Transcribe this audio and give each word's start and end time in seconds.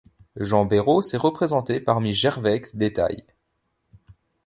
Jean 0.37 0.65
Béraud 0.65 1.03
s'est 1.03 1.15
représenté 1.15 1.79
parmi 1.79 2.11
Gervex, 2.11 2.75
Detaille. 2.75 3.23